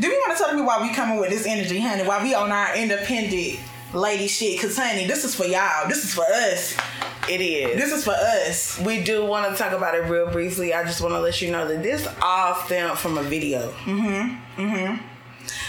[0.00, 2.04] do we want to tell me why we coming with this energy, honey?
[2.04, 3.60] Why we on our independent
[3.92, 4.60] lady shit?
[4.60, 5.88] Cause honey, this is for y'all.
[5.88, 6.76] This is for us.
[7.28, 7.76] It is.
[7.76, 8.78] This is for us.
[8.80, 10.72] we do want to talk about it real briefly.
[10.72, 13.70] I just want to let you know that this all stemmed from a video.
[13.84, 14.62] Mm-hmm.
[14.62, 15.04] Mm-hmm.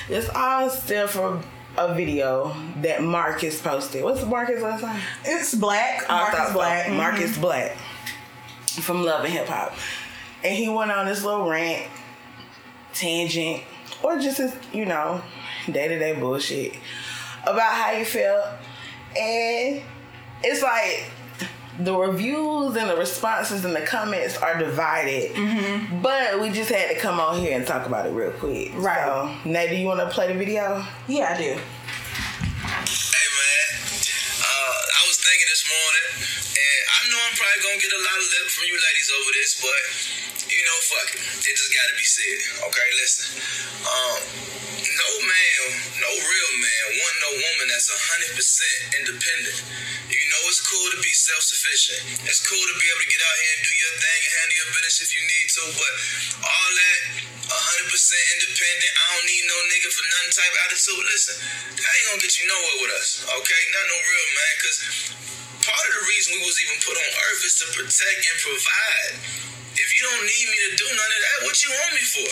[0.07, 1.43] This all stemmed from
[1.77, 4.03] a video that Marcus posted.
[4.03, 4.95] What's Marcus last name?
[5.25, 6.03] It's black.
[6.09, 6.53] I Marcus.
[6.53, 6.85] Black.
[6.87, 6.95] Mhm.
[6.95, 7.77] Marcus Black
[8.81, 9.73] from Love and Hip Hop.
[10.43, 11.89] And he went on this little rant,
[12.93, 13.63] tangent,
[14.01, 15.21] or just his, you know,
[15.69, 16.73] day to day bullshit
[17.43, 18.45] about how he felt.
[19.17, 19.81] And
[20.43, 21.11] it's like
[21.79, 25.31] the reviews and the responses and the comments are divided.
[26.01, 28.71] But we just had to come on here and talk about it real quick.
[28.75, 29.05] Right.
[29.05, 30.83] So, Nate, do you want to play the video?
[31.07, 31.53] Yeah, I do.
[31.53, 33.69] Hey man,
[34.41, 36.28] uh, I was thinking this morning,
[37.49, 39.81] probably gonna get a lot of lip from you ladies over this, but
[40.53, 42.37] you know, fuck it, it just gotta be said.
[42.69, 43.25] Okay, listen,
[43.89, 44.19] um,
[44.85, 45.61] no man,
[45.97, 49.57] no real man, want no woman that's hundred percent independent.
[50.13, 52.29] You know, it's cool to be self-sufficient.
[52.29, 54.55] It's cool to be able to get out here and do your thing and handle
[54.61, 55.93] your business if you need to, but
[56.45, 57.01] all that.
[57.49, 58.93] 100% independent.
[58.93, 61.01] I don't need no nigga for nothing type attitude.
[61.01, 61.33] Listen,
[61.81, 63.61] that ain't gonna get you nowhere with us, okay?
[63.73, 64.77] Not no real man, cause
[65.69, 69.13] part of the reason we was even put on earth is to protect and provide.
[69.77, 72.29] If you don't need me to do none of that, what you want me for?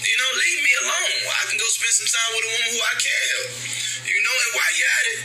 [0.00, 1.16] You know, leave me alone.
[1.28, 3.48] I can go spend some time with a woman who I can help.
[4.08, 5.20] You know, and while you at it,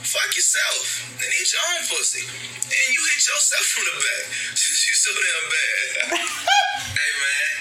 [0.00, 2.24] fuck yourself and eat your own pussy.
[2.24, 4.24] And you hit yourself from the back
[4.56, 5.88] since you so damn bad.
[6.98, 7.52] hey man.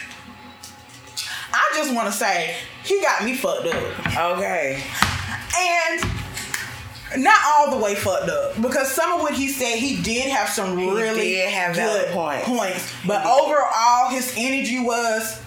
[1.51, 2.55] I just want to say
[2.87, 4.39] he got me fucked up.
[4.39, 4.81] Okay.
[5.51, 6.22] and
[7.17, 10.49] not all the way fucked up because some of what he said he did have
[10.49, 12.91] some He really did have good valid points.
[13.05, 15.41] but overall his energy was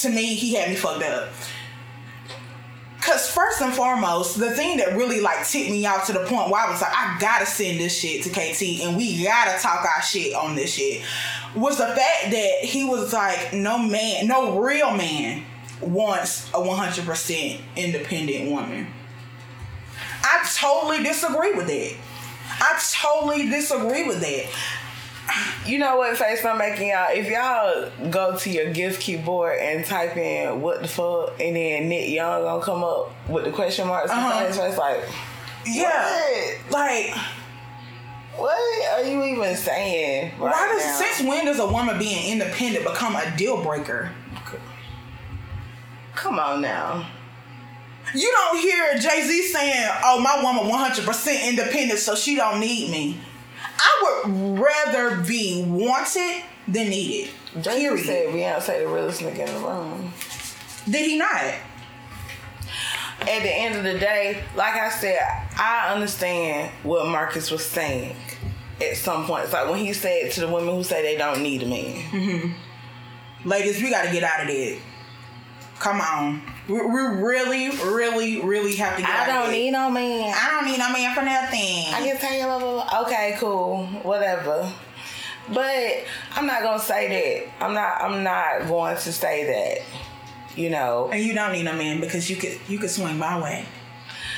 [0.00, 1.28] to me he had me fucked up
[3.02, 6.50] Cause first and foremost, the thing that really like tipped me out to the point
[6.50, 9.84] where I was like, I gotta send this shit to KT and we gotta talk
[9.84, 11.02] our shit on this shit,
[11.54, 15.44] was the fact that he was like, no man, no real man
[15.82, 18.86] wants a 100% independent woman.
[20.40, 21.94] I totally disagree with that.
[22.60, 24.46] I totally disagree with that.
[25.66, 27.06] You know what face I'm making y'all?
[27.10, 31.88] If y'all go to your GIF keyboard and type in what the fuck and then
[31.88, 34.44] Nick Young gonna come up with the question marks Uh-huh.
[34.44, 35.00] and face like
[35.66, 36.54] Yeah.
[36.70, 37.14] Like,
[38.36, 38.58] what
[38.92, 40.32] are you even saying?
[40.38, 40.92] why does now?
[41.06, 44.10] since when does a woman being independent become a deal breaker?
[46.14, 47.06] Come on now.
[48.14, 52.90] You don't hear Jay Z saying, "Oh, my woman 100% independent, so she don't need
[52.90, 53.20] me."
[53.78, 57.30] I would rather be wanted than needed.
[57.60, 60.12] Jay said Beyonce the realest nigga in the room.
[60.88, 61.54] Did he not?
[63.20, 65.18] At the end of the day, like I said,
[65.56, 68.16] I understand what Marcus was saying
[68.80, 69.44] at some point.
[69.44, 71.94] It's like when he said to the women who say they don't need a man.
[72.10, 73.48] Mm-hmm.
[73.48, 74.78] Ladies, we got to get out of there.
[75.84, 80.32] Come on, we, we really, really, really have to get I don't need no man.
[80.34, 81.92] I don't need no man for nothing.
[81.92, 83.02] I can tell you blah, blah, blah.
[83.02, 84.72] Okay, cool, whatever.
[85.52, 86.04] But
[86.36, 87.48] I'm not gonna say that.
[87.62, 88.00] I'm not.
[88.00, 89.82] I'm not going to say that.
[90.56, 91.10] You know.
[91.12, 93.66] and you don't need no man because you could you could swing my way.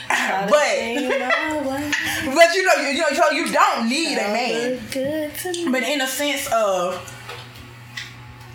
[0.08, 4.80] But but you know you, you know you don't need a man.
[5.70, 7.15] But in a sense of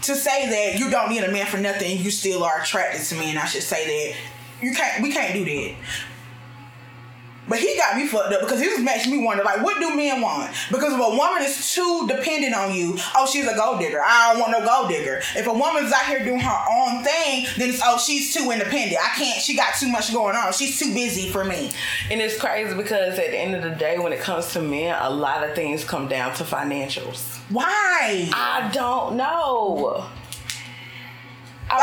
[0.03, 3.15] to say that you don't need a man for nothing, you still are attracted to
[3.15, 4.17] me, and I should say that
[4.61, 5.01] you can't.
[5.01, 5.75] We can't do that.
[7.47, 9.95] But he got me fucked up because he was making me wonder, like, what do
[9.95, 10.51] men want?
[10.69, 14.01] Because if a woman is too dependent on you, oh, she's a gold digger.
[14.01, 15.21] I don't want no gold digger.
[15.35, 18.97] If a woman's out here doing her own thing, then it's, oh, she's too independent.
[19.03, 20.53] I can't, she got too much going on.
[20.53, 21.71] She's too busy for me.
[22.09, 24.95] And it's crazy because at the end of the day, when it comes to men,
[25.01, 27.37] a lot of things come down to financials.
[27.49, 28.29] Why?
[28.33, 30.07] I don't know.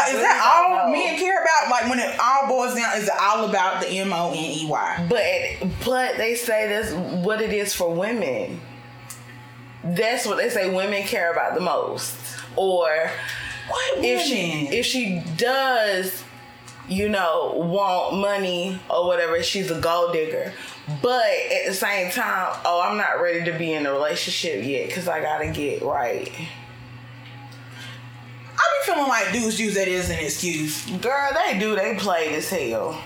[0.09, 0.93] Is really that all know.
[0.93, 1.71] men care about?
[1.71, 4.67] Like, when it all boils down, is it all about the M O N E
[4.69, 5.07] Y?
[5.09, 6.93] But but they say that's
[7.25, 8.61] what it is for women.
[9.85, 12.15] That's what they say women care about the most.
[12.57, 12.89] Or
[13.69, 16.23] What if she if she does,
[16.89, 20.53] you know, want money or whatever, she's a gold digger.
[21.03, 24.89] But at the same time, oh, I'm not ready to be in a relationship yet
[24.89, 26.31] because I gotta get right.
[28.59, 30.85] I be feeling like dudes use that as an excuse.
[31.01, 31.77] Girl, they do.
[31.77, 33.01] They play as hell.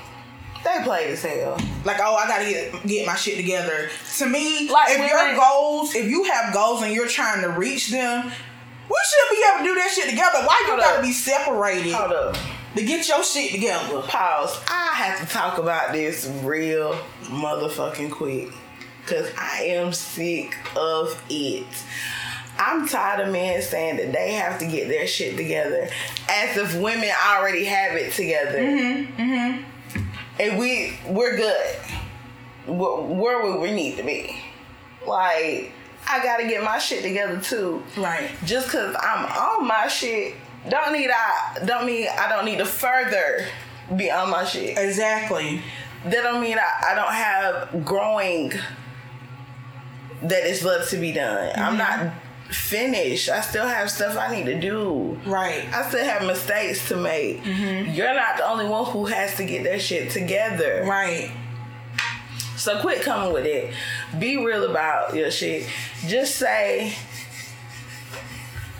[0.65, 1.59] They play as hell.
[1.85, 3.91] Like, oh, I gotta get get my shit together.
[4.19, 7.91] To me, Like, if your goals, if you have goals and you're trying to reach
[7.91, 10.39] them, we should be able to do that shit together.
[10.47, 11.03] Why you gotta up.
[11.03, 12.37] be separated Hold up.
[12.77, 14.03] to get your shit together?
[14.03, 14.61] Pause.
[14.69, 16.95] I have to talk about this real
[17.25, 18.49] motherfucking quick.
[19.07, 21.67] Cause I am sick of it.
[22.73, 25.89] I'm tired of men saying that they have to get their shit together
[26.29, 28.59] as if women already have it together.
[28.59, 29.63] Mm-hmm.
[30.41, 31.77] And we we're good.
[32.67, 34.41] Where, where would we need to be?
[35.07, 35.73] Like,
[36.09, 37.83] I gotta get my shit together too.
[37.97, 38.31] Right.
[38.45, 40.35] Just cause I'm on my shit,
[40.69, 43.47] don't need I don't mean I don't need to further
[43.97, 44.79] be on my shit.
[44.79, 45.61] Exactly.
[46.05, 48.53] That don't mean I, I don't have growing
[50.23, 51.53] that is left to be done.
[51.57, 52.13] I'm not
[52.53, 53.29] finished.
[53.29, 55.19] I still have stuff I need to do.
[55.27, 55.67] Right.
[55.73, 57.43] I still have mistakes to make.
[57.43, 57.93] Mm-hmm.
[57.93, 60.85] You're not the only one who has to get their shit together.
[60.87, 61.33] Right.
[62.57, 63.75] So quit coming with it.
[64.19, 65.69] Be real about your shit.
[66.07, 66.95] Just say,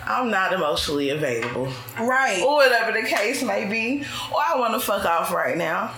[0.05, 1.67] I'm not emotionally available.
[1.99, 2.41] Right.
[2.41, 4.05] Or whatever the case may be.
[4.31, 5.93] Or I want to fuck off right now.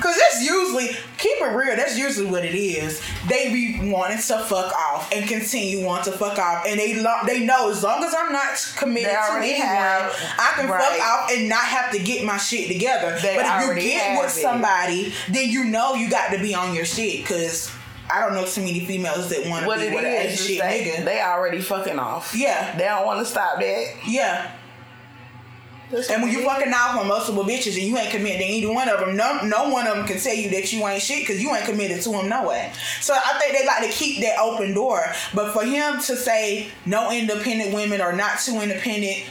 [0.00, 0.88] Cause that's usually
[1.18, 1.76] keep it real.
[1.76, 3.00] That's usually what it is.
[3.28, 7.20] They be wanting to fuck off and continue wanting to fuck off, and they lo-
[7.26, 10.82] they know as long as I'm not committed They to anyone, have- I can right.
[10.82, 13.16] fuck off and not have to get my shit together.
[13.22, 14.40] They but if you get with it.
[14.40, 17.24] somebody, then you know you got to be on your shit.
[17.26, 17.70] Cause
[18.12, 20.30] I don't know too many females that want to be it with an is, ain't
[20.40, 21.04] is shit they, nigga.
[21.04, 22.34] they already fucking off.
[22.34, 22.76] Yeah.
[22.76, 23.92] They don't want to stop that.
[24.06, 24.50] yeah.
[25.94, 28.72] That's And when you fucking off on multiple bitches and you ain't committed to either
[28.72, 31.20] one of them, no, no one of them can tell you that you ain't shit
[31.20, 32.72] because you ain't committed to them no way.
[33.00, 35.04] So I think they like to keep that open door.
[35.34, 39.24] But for him to say no independent women or not too independent,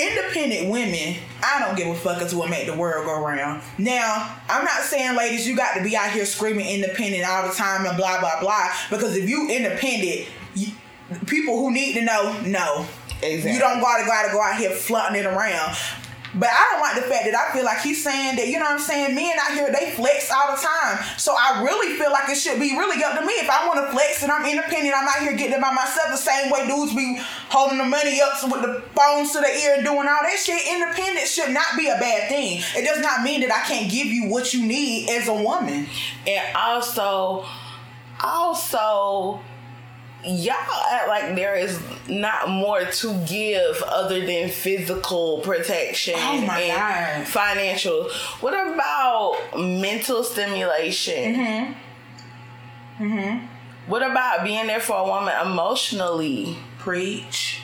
[0.00, 3.62] independent women, I don't give a fuck as what make the world go round.
[3.76, 7.54] Now, I'm not saying ladies you got to be out here screaming independent all the
[7.54, 8.68] time and blah blah blah.
[8.88, 10.68] Because if you independent, you,
[11.26, 12.86] people who need to know know.
[13.22, 13.52] Exactly.
[13.52, 15.76] You don't gotta gotta go out here flaunting it around.
[16.32, 18.70] But I don't like the fact that I feel like he's saying that, you know
[18.70, 21.02] what I'm saying, men out here, they flex all the time.
[21.18, 23.34] So I really feel like it should be really up to me.
[23.42, 26.10] If I want to flex and I'm independent, I'm out here getting it by myself
[26.10, 27.18] the same way dudes be
[27.50, 30.62] holding the money up with the phones to the ear and doing all that shit.
[30.70, 32.62] Independence should not be a bad thing.
[32.76, 35.88] It does not mean that I can't give you what you need as a woman.
[36.28, 37.44] And also,
[38.22, 39.40] also,
[40.24, 40.54] y'all
[40.92, 47.26] act like there is not more to give other than physical protection Oh and God.
[47.26, 48.10] financial.
[48.40, 51.34] What about mental stimulation?
[51.34, 51.72] Mm-hmm.
[53.04, 53.46] Mm-hmm.
[53.86, 56.56] What about being there for a woman emotionally?
[56.78, 57.62] Preach.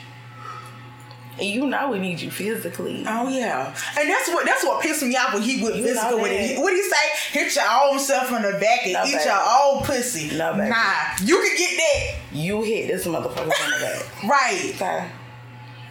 [1.39, 3.03] And you know we need you physically.
[3.07, 3.67] Oh yeah,
[3.99, 6.59] and that's what that's what pissed me off when he went You physical with it.
[6.59, 7.39] What do you say?
[7.39, 9.23] Hit your own self in the back and No, eat baby.
[9.25, 10.35] your own pussy.
[10.35, 10.69] No, baby.
[10.69, 10.75] Nah,
[11.23, 14.23] you can get that You hit this motherfucker in the back.
[14.29, 14.71] right.
[14.75, 15.07] Okay.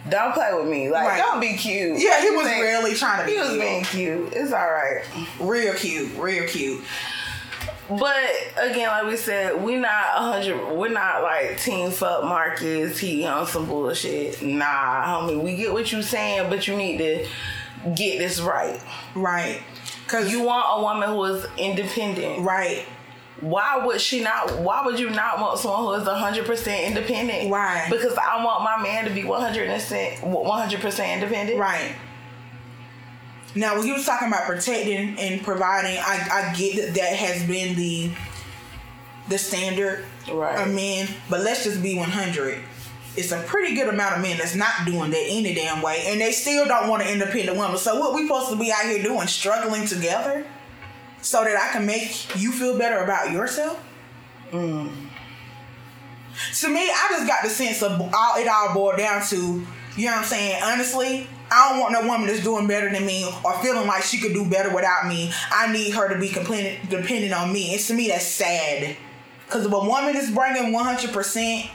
[0.09, 0.89] Don't play with me.
[0.89, 1.17] Like, Right.
[1.17, 1.99] don't be cute.
[2.01, 3.59] Yeah, he was think- really trying to be He was cute.
[3.61, 4.33] being cute.
[4.33, 5.01] It's all right.
[5.39, 6.81] real cute, real cute.
[7.89, 8.25] But
[8.57, 10.75] again, like we said, we're not a hundred.
[10.75, 12.97] We're not like team fuck Marcus.
[12.99, 14.41] He on some bullshit.
[14.41, 15.41] Nah, homie.
[15.41, 17.25] We get what you saying, but you need to
[17.95, 18.81] get this right.
[19.15, 19.61] Right,
[20.07, 22.43] cause You want a woman who is independent.
[22.43, 22.85] right,
[23.39, 24.59] Why would she not?
[24.59, 27.49] Why would you not want someone who is hundred percent independent?
[27.49, 27.87] Why?
[27.89, 31.57] Because I want my man to be one hundred percent, one hundred percent independent.
[31.59, 31.95] right.
[33.57, 37.43] Now, when he was talking about protecting and providing, I, I get that that has
[37.47, 38.11] been the
[39.29, 40.59] the standard Right.
[40.67, 42.59] of men, but let's just be one hundred.
[43.15, 46.21] It's a pretty good amount of men that's not doing that any damn way, and
[46.21, 47.77] they still don't want an independent woman.
[47.77, 49.25] So what we supposed to be out here doing?
[49.27, 50.45] Struggling together
[51.21, 53.83] so that I can make you feel better about yourself?
[54.51, 54.91] Mm.
[56.59, 59.65] To me, I just got the sense of all it all boiled down to,
[59.97, 60.61] you know what I'm saying?
[60.63, 64.19] Honestly, I don't want no woman that's doing better than me or feeling like she
[64.19, 65.31] could do better without me.
[65.51, 67.73] I need her to be dependent on me.
[67.73, 68.95] It's to me, that's sad.
[69.45, 71.69] Because if a woman is bringing 100%,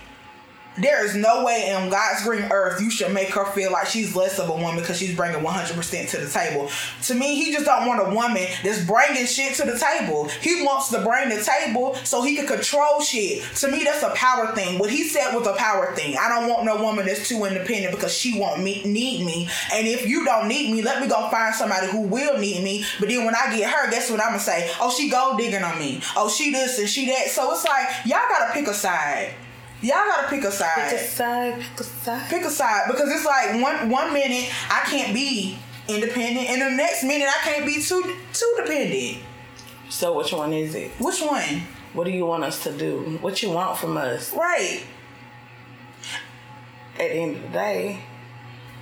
[0.78, 4.16] there is no way in God's green earth you should make her feel like she's
[4.16, 6.70] less of a woman because she's bringing 100% to the table.
[7.02, 10.28] To me, he just don't want a woman that's bringing shit to the table.
[10.40, 13.42] He wants to bring the table so he can control shit.
[13.56, 14.78] To me, that's a power thing.
[14.78, 16.16] What he said was a power thing.
[16.18, 19.48] I don't want no woman that's too independent because she won't me- need me.
[19.72, 22.84] And if you don't need me, let me go find somebody who will need me.
[22.98, 24.70] But then when I get her, guess what I'm gonna say?
[24.80, 26.00] Oh, she gold digging on me.
[26.16, 27.28] Oh, she this and she that.
[27.28, 29.34] So it's like y'all gotta pick a side.
[29.82, 32.28] Y'all gotta pick a side Pick a side, pick a side.
[32.30, 35.58] pick a side because it's like one one minute I can't be
[35.88, 39.18] independent and the next minute I can't be too too dependent.
[39.88, 40.92] So which one is it?
[41.00, 41.62] Which one?
[41.94, 43.18] What do you want us to do?
[43.20, 44.32] What you want from us?
[44.32, 44.84] Right.
[46.94, 48.04] At the end of the day,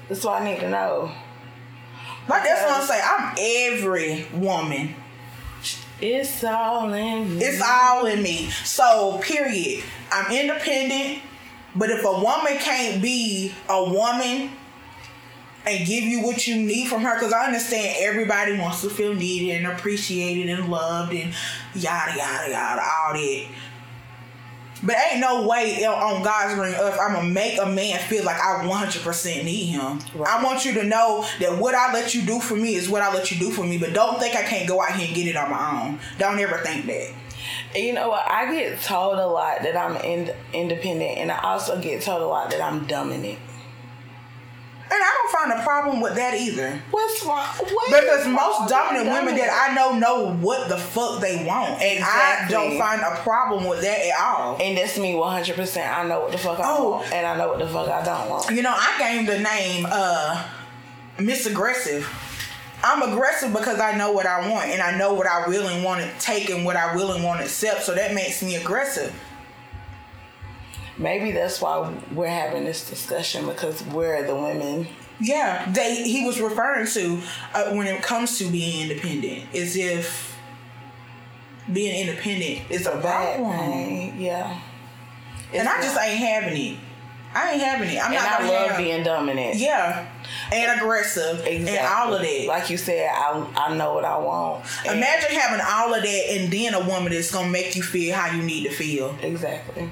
[0.09, 1.11] that's what I need to know.
[2.28, 3.02] Like that's what I'm saying.
[3.04, 3.35] I'm
[3.73, 4.95] every woman.
[6.00, 7.45] It's all in me.
[7.45, 8.50] It's all in me.
[8.64, 9.85] So period.
[10.11, 11.23] I'm independent,
[11.75, 14.50] but if a woman can't be a woman
[15.66, 19.14] and give you what you need from her, because I understand everybody wants to feel
[19.14, 21.35] needed and appreciated and loved and
[21.75, 23.47] yada yada yada, all that.
[24.83, 28.41] But ain't no way on God's green earth I'm gonna make a man feel like
[28.41, 29.99] I 100% need him.
[30.25, 33.03] I want you to know that what I let you do for me is what
[33.03, 33.79] I let you do for me.
[33.79, 35.99] But don't think I can't go out here and get it on my own.
[36.19, 37.13] Don't ever think that.
[37.75, 38.29] You know what?
[38.29, 42.27] I get told a lot that I'm in- independent, and I also get told a
[42.27, 43.39] lot that I'm dominant.
[44.93, 46.83] And I don't find a problem with that either.
[46.91, 47.47] What's wrong?
[47.47, 51.81] What Because most dominant women that I know know what the fuck they want.
[51.81, 52.57] And Exactly.
[52.57, 54.57] I don't find a problem with that at all.
[54.61, 55.97] And that's me 100%.
[55.97, 56.91] I know what the fuck I Oh.
[56.91, 58.51] want, and I know what the fuck I don't want.
[58.51, 60.43] You know, I gave the name uh
[61.21, 62.09] Miss Aggressive.
[62.83, 66.01] I'm aggressive because I know what I want and I know what I really want
[66.01, 67.83] to take and what I really want to accept.
[67.85, 69.15] So that makes me aggressive.
[71.00, 74.87] Maybe that's why we're having this discussion because we're the women.
[75.19, 77.21] Yeah, they he was referring to
[77.54, 80.37] uh, when it comes to being independent, as if
[81.73, 84.21] being independent is a Bad thing.
[84.21, 84.61] Yeah.
[85.54, 86.78] and I just ain't having it.
[87.33, 87.99] I ain't having it.
[87.99, 89.57] I'm And not I love have, being dominant.
[89.57, 90.09] yeah,
[90.52, 92.45] and aggressive and all of that.
[92.49, 94.64] Like you said, I I know what I want.
[94.85, 98.35] Imagine having all of that and then a woman that's gonna make you feel how
[98.35, 99.16] you need to feel.
[99.23, 99.88] exactly.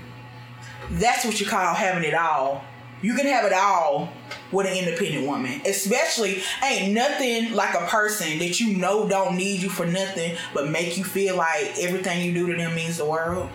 [0.91, 2.65] That's what you call having it all.
[3.01, 4.09] You can have it all
[4.51, 5.61] with an independent woman.
[5.65, 10.69] Especially ain't nothing like a person that you know don't need you for nothing but
[10.69, 13.51] make you feel like everything you do to them means the world.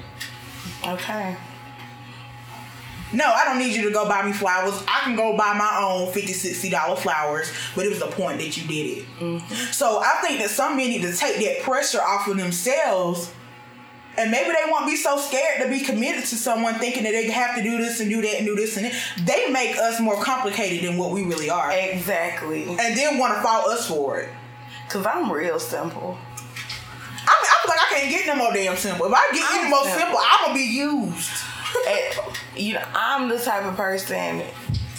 [0.88, 1.36] Okay.
[3.12, 4.82] No, I don't need you to go buy me flowers.
[4.88, 8.40] I can go buy my own 50 60 dollar flowers, but it was the point
[8.40, 9.06] that you did it.
[9.20, 9.54] Mm-hmm.
[9.72, 13.32] So I think that some men need to take that pressure off of themselves.
[14.18, 17.30] And maybe they won't be so scared to be committed to someone thinking that they
[17.32, 18.94] have to do this and do that and do this and that.
[19.26, 21.72] They make us more complicated than what we really are.
[21.72, 22.70] Exactly.
[22.70, 24.30] And, then want to fault us for it.
[24.90, 26.18] Cause I'm real simple.
[27.26, 29.08] I, mean, I feel like I can't get no more damn simple.
[29.08, 30.00] If I get any I'm more simple.
[30.00, 31.32] simple, I'm going to be used.
[31.88, 32.14] And,
[32.56, 34.44] you know, I'm the type of person.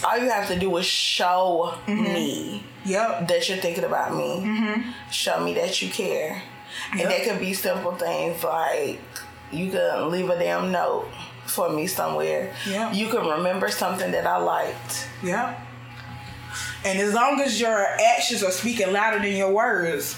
[0.03, 2.03] All you have to do is show mm-hmm.
[2.03, 3.29] me Yep.
[3.29, 4.41] that you're thinking about me.
[4.41, 4.91] Mm-hmm.
[5.09, 6.43] Show me that you care.
[6.91, 7.09] And Yep.
[7.09, 8.99] that could be simple things like
[9.51, 11.07] you can leave a damn note
[11.45, 12.53] for me somewhere.
[12.67, 12.91] Yeah.
[12.91, 15.07] You can remember something that I liked.
[15.23, 15.55] Yeah.
[16.83, 20.17] And as long as your actions are speaking louder than your words,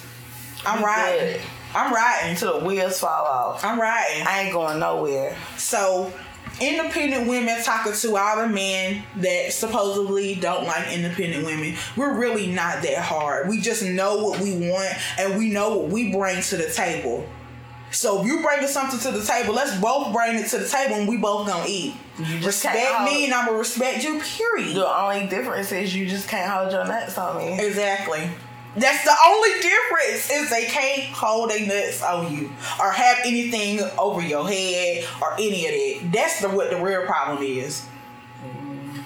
[0.65, 1.41] I'm You riding.
[1.75, 2.35] I'm riding.
[2.35, 3.63] Till the wheels fall off.
[3.63, 4.25] I'm riding.
[4.25, 5.35] I ain't going nowhere.
[5.57, 6.11] So,
[6.61, 12.47] independent women talking to all the men that supposedly don't like independent women, we're really
[12.47, 13.47] not that hard.
[13.47, 17.27] We just know what we want and we know what we bring to the table.
[17.91, 20.95] So if you bringing something to the table, let's both bring it to the table
[20.95, 21.95] and we both gonna eat.
[22.19, 24.75] You respect me and I'm gonna respect you, period.
[24.75, 27.65] The only difference is you just can't hold your nuts on me.
[27.65, 28.29] Exactly.
[28.77, 33.79] That's the only difference is they can't hold their nuts on you or have anything
[33.97, 35.71] over your head or any of
[36.03, 36.11] that.
[36.13, 37.87] That's the what the real problem is.
[38.43, 38.99] Mm-hmm.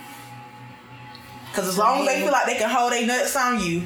[1.54, 3.84] Cause as long as they feel like they can hold their nuts on you,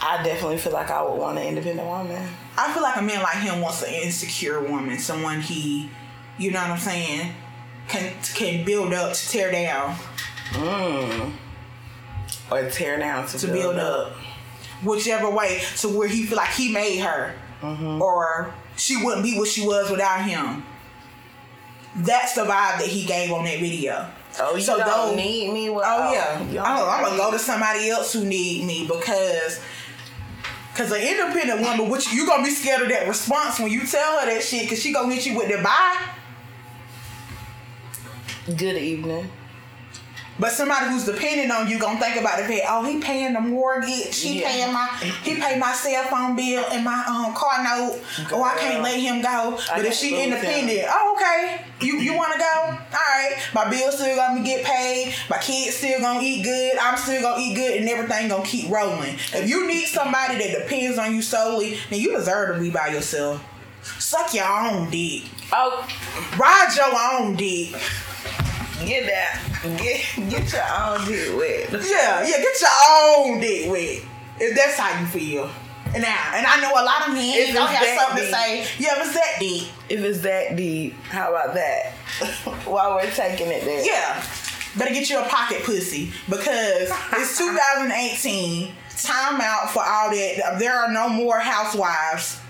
[0.00, 2.28] I definitely feel like I would want an independent woman.
[2.56, 5.90] I feel like a man like him wants an insecure woman, someone he,
[6.38, 7.32] you know what I'm saying,
[7.88, 9.96] can can build up to tear down,
[10.50, 11.32] mm.
[12.50, 14.14] Or tear down to, to build up,
[14.84, 17.34] whichever way to where he feel like he made her.
[17.62, 18.02] Mm-hmm.
[18.02, 20.62] or she wouldn't be what she was without him.
[21.96, 24.06] That's the vibe that he gave on that video.
[24.40, 25.70] Oh, you So don't those- need me?
[25.70, 29.60] Well, Oh yeah, oh, I'm gonna go to somebody else who need me because,
[30.74, 34.18] cause an independent woman, which you gonna be scared of that response when you tell
[34.20, 36.00] her that shit, cause she gonna hit you with the bye.
[38.46, 39.30] Good evening.
[40.36, 43.40] But somebody who's dependent on you gonna think about the fact, oh, he paying the
[43.40, 44.48] mortgage, he Yeah.
[44.50, 44.88] paying my,
[45.22, 48.00] he pay my cell phone bill and my um car note.
[48.32, 49.60] Oh, I can't let him go.
[49.74, 52.62] But if she independent, oh okay, you you wanna go?
[52.66, 55.14] All right, my bills still gonna get paid.
[55.30, 56.78] My kids still gonna eat good.
[56.78, 59.14] I'm still gonna eat good, and everything gonna keep rolling.
[59.32, 62.88] If you need somebody that depends on you solely, then you deserve to be by
[62.88, 63.40] yourself.
[64.00, 65.24] Suck your own dick.
[65.52, 65.86] Oh,
[66.36, 67.70] Ride your own dick.
[68.84, 69.38] get that.
[69.64, 71.72] Get get your own dick wet.
[71.72, 74.02] Yeah, yeah, get your own dick wet.
[74.38, 75.50] If that's how you feel.
[75.94, 78.26] And now, and I know a lot of men If don't have something deep.
[78.26, 78.58] to say.
[78.78, 79.68] Yeah, if it's that deep.
[79.88, 81.92] If it's that deep, how about that?
[82.66, 83.84] While we're taking it there.
[83.84, 84.22] Yeah.
[84.76, 88.72] Better get you a pocket pussy because it's 2018.
[88.98, 90.56] Time out for all that.
[90.58, 92.40] There are no more housewives.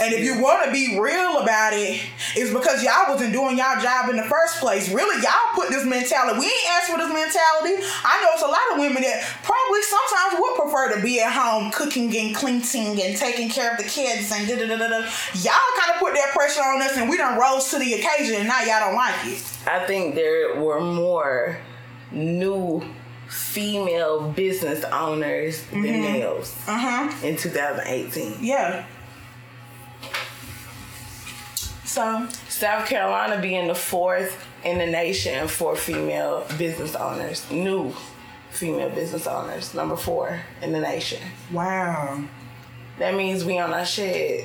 [0.00, 2.00] And if you want to be real about it,
[2.34, 4.88] it's because y'all wasn't doing y'all job in the first place.
[4.90, 6.38] Really, y'all put this mentality.
[6.40, 7.84] We ain't asked for this mentality.
[8.04, 11.32] I know it's a lot of women that probably sometimes would prefer to be at
[11.32, 14.88] home cooking and cleaning and taking care of the kids and da da da da.
[14.88, 14.98] da.
[15.44, 18.36] Y'all kind of put that pressure on us, and we done rose to the occasion,
[18.36, 19.44] and now y'all don't like it.
[19.66, 21.58] I think there were more
[22.10, 22.82] new
[23.28, 26.78] female business owners than males Uh
[27.10, 27.26] huh.
[27.26, 28.36] in 2018.
[28.40, 28.86] Yeah.
[31.98, 37.92] So South Carolina being the fourth in the nation for female business owners, new
[38.50, 41.18] female business owners, number four in the nation.
[41.52, 42.22] wow,
[43.00, 44.44] That means we on our shit.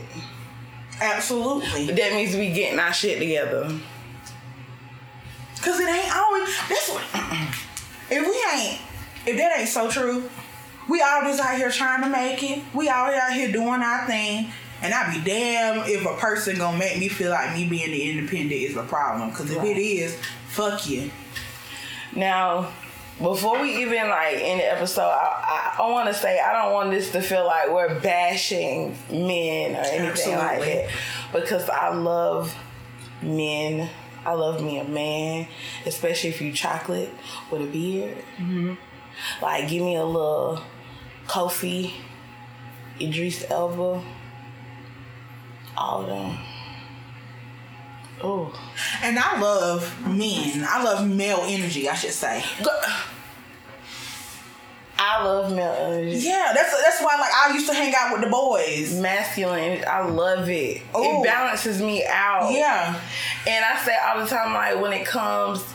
[1.00, 1.91] absolutely.
[1.93, 3.65] That means we getting our shit together.
[5.62, 6.57] Cause it ain't always.
[6.67, 7.03] That's what.
[8.10, 8.81] If we ain't,
[9.27, 10.27] if that ain't so true,
[10.89, 12.63] we all just out here trying to make it.
[12.74, 14.51] We all out here doing our thing.
[14.83, 18.11] And I'd be damn if a person gonna make me feel like me being the
[18.11, 19.31] independent is a problem.
[19.31, 20.17] Cause if it is,
[20.49, 21.10] fuck you.
[22.15, 22.71] Now,
[23.17, 26.73] before we even like end the episode, I, I, I want to say I don't
[26.73, 30.73] want this to feel like we're bashing men or anything like Absolutely.
[30.73, 30.89] that
[31.31, 32.55] because I love
[33.21, 33.89] men.
[34.25, 35.47] I love me a man,
[35.86, 37.13] especially if you chocolate
[37.51, 38.17] with a beard.
[38.38, 38.73] Mm-hmm.
[39.41, 40.62] Like, give me a little
[41.27, 41.91] Kofi,
[43.01, 44.01] Idris Elba,
[45.77, 46.38] all of them.
[48.23, 48.53] Oh.
[49.01, 50.65] And I love men.
[50.67, 52.43] I love male energy, I should say.
[54.97, 56.17] I love male energy.
[56.17, 58.97] Yeah, that's that's why like I used to hang out with the boys.
[58.99, 59.83] masculine.
[59.86, 60.81] I love it.
[60.95, 61.03] Ooh.
[61.03, 62.51] It balances me out.
[62.51, 62.99] Yeah.
[63.47, 65.65] And I say all the time, like when it comes,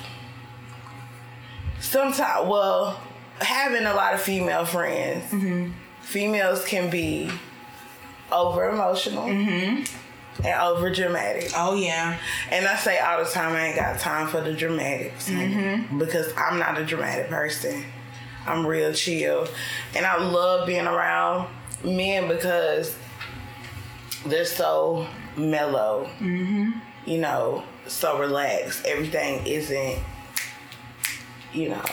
[1.80, 2.98] sometimes, well,
[3.40, 5.72] having a lot of female friends, Mm-hmm.
[6.00, 7.30] females can be
[8.32, 9.88] over emotional and
[10.60, 11.50] over dramatic.
[11.56, 12.18] Oh yeah.
[12.50, 15.98] And I say all the time, I ain't got time for the dramatics Mm-hmm.
[15.98, 17.84] because I'm not a dramatic person.
[18.46, 19.46] I'm real chill,
[19.94, 21.48] and I love being around
[21.84, 22.96] men because
[24.24, 26.08] they're so mellow.
[26.18, 26.70] Mm-hmm.
[27.04, 28.86] You know, so relaxed.
[28.86, 29.98] Everything isn't,
[31.52, 31.84] you know,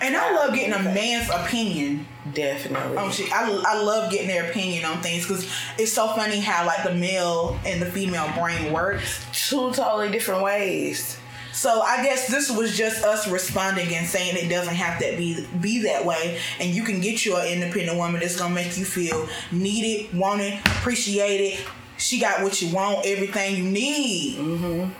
[0.00, 2.96] And I love getting a man's opinion definitely.
[2.96, 3.32] Oh, on shit.
[3.32, 6.94] I, I love getting their opinion on things because it's so funny how like the
[6.94, 9.24] male and the female brain works.
[9.32, 11.18] Two totally different ways.
[11.56, 15.46] So I guess this was just us responding and saying it doesn't have to be
[15.58, 18.84] be that way, and you can get you an independent woman that's gonna make you
[18.84, 21.58] feel needed, wanted, appreciated.
[21.96, 24.36] She got what you want, everything you need.
[24.36, 24.90] Mm-hmm.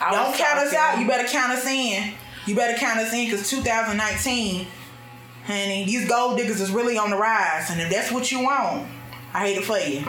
[0.00, 0.98] I Don't count us out.
[0.98, 2.14] You better count us in.
[2.46, 4.66] You better count us in because 2019,
[5.46, 7.70] honey, these gold diggers is really on the rise.
[7.70, 8.88] And if that's what you want,
[9.34, 10.06] I hate it for you.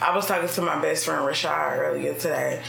[0.00, 2.62] I was talking to my best friend Rashad earlier today,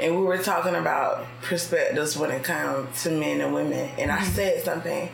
[0.00, 3.90] and we were talking about perspectives when it comes to men and women.
[3.98, 4.34] And I mm-hmm.
[4.34, 5.10] said something,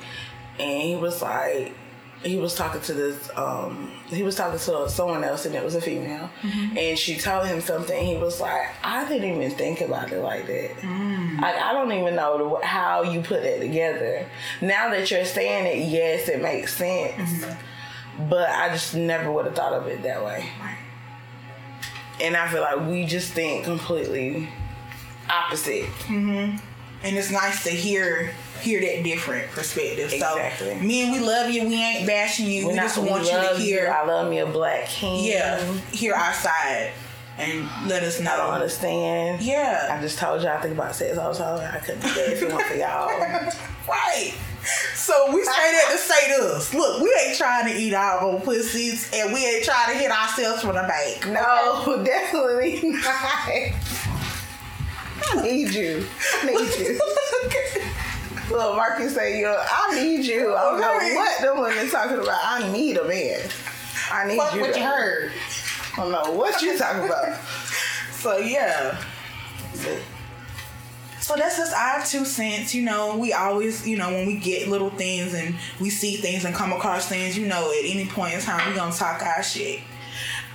[0.59, 1.75] and he was like,
[2.25, 5.75] he was talking to this, um, he was talking to someone else, and it was
[5.75, 6.77] a female, mm-hmm.
[6.77, 8.05] and she told him something.
[8.05, 10.77] He was like, I didn't even think about it like that.
[10.79, 11.41] Mm.
[11.41, 14.27] Like I don't even know the, how you put that together.
[14.61, 17.45] Now that you're saying it, yes, it makes sense.
[17.45, 18.29] Mm-hmm.
[18.29, 20.49] But I just never would have thought of it that way.
[22.21, 24.49] And I feel like we just think completely
[25.29, 25.87] opposite.
[26.07, 26.57] Mm-hmm.
[27.03, 28.33] And it's nice to hear
[28.65, 30.13] hear that different perspective.
[30.13, 30.69] Exactly.
[30.69, 31.69] So, men, we love you.
[31.69, 32.65] We ain't bashing you.
[32.67, 35.25] We're we not- just want you to hear, I love me a black king.
[35.25, 36.93] yeah, hear our side
[37.37, 39.43] and let us I don't understand.
[39.43, 39.89] Yeah.
[39.91, 41.75] I just told y'all I think about sex all the time.
[41.75, 43.11] I couldn't do that if it weren't for y'all.
[43.87, 44.33] Right.
[44.95, 46.73] So we say that to say to us.
[46.73, 50.11] Look, we ain't trying to eat our own pussies and we ain't trying to hit
[50.11, 51.27] ourselves from the back.
[51.29, 53.05] No, definitely not.
[55.27, 56.07] I need you.
[56.41, 57.01] I need you.
[58.55, 60.55] Look, Marcus say, yo, I need you.
[60.55, 62.39] I don't know what them women talking about.
[62.45, 63.41] I need a man.
[64.13, 64.61] I need Fuck you.
[64.61, 65.33] what to- you heard.
[65.95, 67.37] I don't know what you talking about.
[68.13, 68.97] So yeah.
[71.21, 72.75] So that's just our two cents.
[72.75, 76.45] You know, we always, you know, when we get little things and we see things
[76.45, 79.43] and come across things, you know, at any point in time, we gonna talk our
[79.43, 79.81] shit.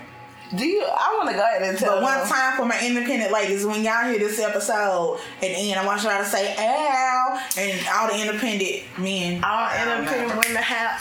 [0.56, 0.82] Do you?
[0.82, 2.28] I want to go ahead and tell But one them.
[2.28, 6.18] time for my independent ladies, when y'all hear this episode, and then I want y'all
[6.18, 9.44] to say "ow," and all the independent men.
[9.44, 10.40] All independent know.
[10.40, 11.00] women have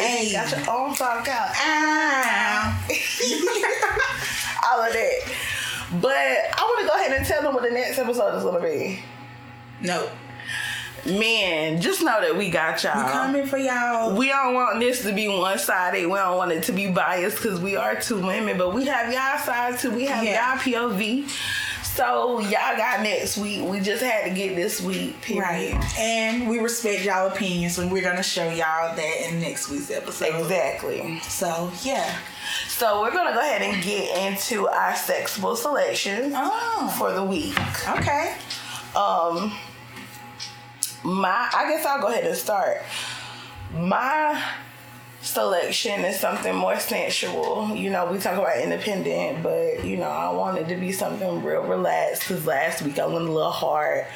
[0.00, 0.26] Hey.
[0.28, 1.50] you got your own talk out.
[1.60, 2.78] Ow.
[4.72, 5.34] all of that.
[6.00, 8.60] But I want to go ahead and tell them what the next episode is gonna
[8.60, 9.00] be.
[9.82, 10.08] No,
[11.06, 13.04] Man, just know that we got y'all.
[13.04, 14.14] we coming for y'all.
[14.16, 16.06] We don't want this to be one sided.
[16.06, 19.12] We don't want it to be biased because we are two women, but we have
[19.12, 19.90] y'all side too.
[19.92, 20.54] We have Yeah.
[20.54, 20.58] y'all
[20.90, 21.28] POV.
[21.84, 23.62] So y'all got next week.
[23.68, 25.20] We just had to get this week.
[25.20, 25.42] Period.
[25.74, 25.98] Right.
[25.98, 30.38] And we respect y'all opinions and we're gonna show y'all that in next week's episode.
[30.40, 31.18] Exactly.
[31.20, 32.16] So yeah.
[32.68, 36.94] So we're gonna go ahead and get into our sexable selection Oh.
[36.98, 37.56] for the week.
[37.88, 38.34] Okay.
[38.94, 39.52] Um,
[41.04, 42.82] my I guess I'll go ahead and start.
[43.72, 44.42] My
[45.20, 47.74] selection is something more sensual.
[47.74, 51.62] You know, we talk about independent, but you know, I wanted to be something real
[51.62, 54.06] relaxed because last week I went a little hard.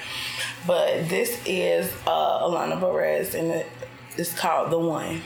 [0.66, 3.66] But this is uh, Alana Perez, and it,
[4.16, 5.20] it's called The One.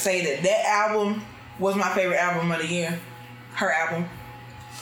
[0.00, 1.22] Say that that album
[1.58, 2.98] was my favorite album of the year.
[3.54, 4.08] Her album.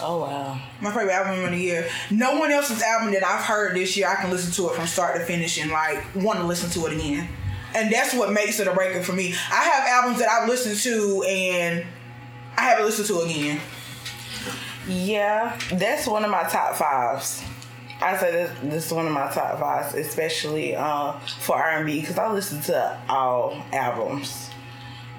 [0.00, 0.60] Oh wow.
[0.80, 1.88] My favorite album of the year.
[2.10, 4.86] No one else's album that I've heard this year, I can listen to it from
[4.86, 7.28] start to finish and like want to listen to it again.
[7.74, 9.34] And that's what makes it a breaker for me.
[9.50, 11.84] I have albums that I've listened to and
[12.56, 13.60] I haven't listened to again.
[14.86, 17.42] Yeah, that's one of my top fives.
[18.00, 21.86] I say this, this is one of my top fives, especially uh, for R and
[21.86, 24.50] B, because I listen to all albums.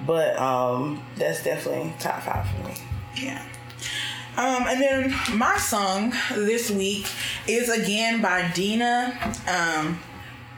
[0.06, 2.74] But um, that's definitely top five for me.
[3.16, 3.44] Yeah.
[4.36, 7.06] Um, and then my song this week
[7.46, 9.18] is again by Dina.
[9.46, 9.98] Um,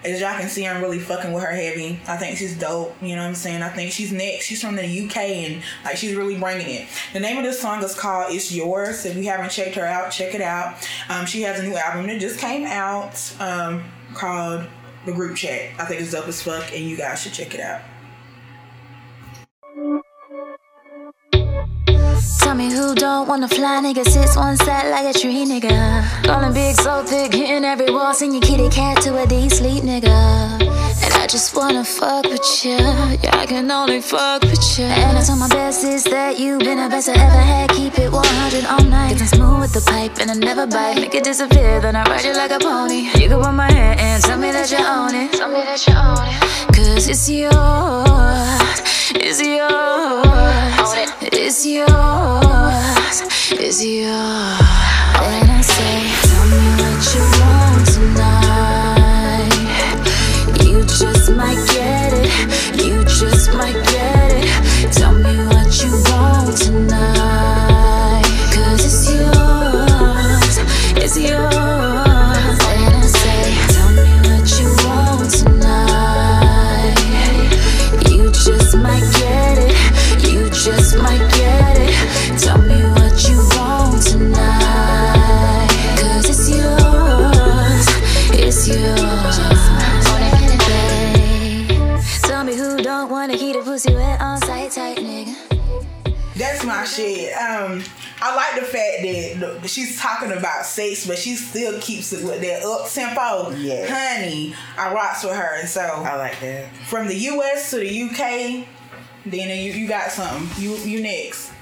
[0.05, 2.01] as y'all can see, I'm really fucking with her heavy.
[2.07, 2.95] I think she's dope.
[3.01, 3.63] You know what I'm saying?
[3.63, 4.47] I think she's next.
[4.47, 6.89] She's from the UK and like she's really bringing it.
[7.13, 10.11] The name of this song is called "It's Yours." If you haven't checked her out,
[10.11, 10.89] check it out.
[11.09, 14.67] Um, she has a new album that just came out um, called
[15.07, 17.61] "The Group Chat." I think it's dope as fuck, and you guys should check it
[17.61, 17.83] out.
[22.41, 24.05] Tell me who don't wanna fly, nigga.
[24.05, 26.05] Sits one side like a tree, nigga.
[26.25, 28.13] Calling big, so thick, hitting every wall.
[28.13, 30.61] Send your kitty cat to a D sleep, nigga.
[31.05, 32.77] And I just wanna fuck with you.
[32.77, 34.85] Yeah, I can only fuck with you.
[34.85, 37.71] And I told my best is that you been the best I ever had.
[37.71, 39.13] Keep it 100 all night.
[39.13, 40.97] Getting smooth with the pipe and I never bite.
[40.97, 43.09] Make it disappear, then I ride you like a pony.
[43.15, 45.33] You can hold my hand and tell me that you own it.
[45.33, 46.77] Tell me that you own it.
[46.77, 48.12] Cause it's yours.
[49.14, 50.94] It's yours.
[51.20, 53.22] It's yours.
[53.53, 54.59] It's yours.
[55.20, 59.53] When I say, tell me what you want tonight.
[60.64, 62.31] You just might get it.
[62.85, 64.92] You just might get it.
[64.92, 68.25] Tell me what you want tonight.
[68.55, 70.59] Cause it's yours.
[70.96, 71.92] It's yours.
[99.61, 103.51] The- she's talking about sex, but she still keeps it with that up tempo.
[103.57, 103.87] Yeah.
[103.88, 106.73] honey, I rocks with her, and so I like that.
[106.88, 107.71] from the U.S.
[107.71, 108.67] to the U.K.,
[109.27, 110.49] then you you got something.
[110.62, 111.53] You you next,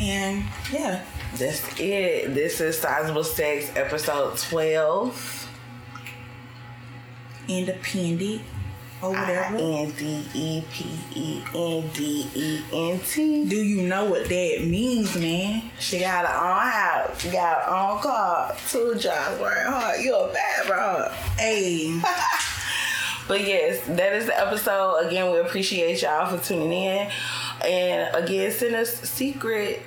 [0.00, 1.04] and yeah,
[1.36, 2.32] That's it.
[2.34, 5.42] This is Sizable Sex episode 12.
[7.48, 8.42] independent
[9.02, 9.56] or whatever.
[9.56, 13.44] N D E P E N D E N T.
[13.48, 15.62] Do you know what that means, man?
[15.78, 17.24] She got her own house.
[17.32, 18.54] Got her own car.
[18.68, 19.40] Two jobs.
[19.40, 20.00] Working hard.
[20.00, 21.08] You a bad bro.
[21.38, 22.00] Hey,
[23.28, 24.98] But yes, that is the episode.
[25.06, 27.10] Again, we appreciate y'all for tuning in.
[27.64, 29.80] And again, send us secrets